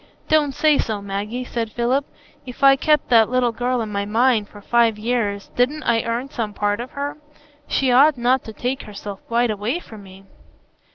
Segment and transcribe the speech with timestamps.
[0.29, 2.07] "Don't say so, Maggie," said Philip.
[2.43, 6.31] "If I kept that little girl in my mind for five years, didn't I earn
[6.31, 7.19] some part in her?
[7.67, 10.25] She ought not to take herself quite away from me."